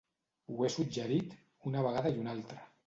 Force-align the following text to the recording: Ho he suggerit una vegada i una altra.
Ho 0.53 0.57
he 0.63 0.69
suggerit 0.77 1.37
una 1.73 1.87
vegada 1.91 2.17
i 2.19 2.21
una 2.25 2.39
altra. 2.39 2.65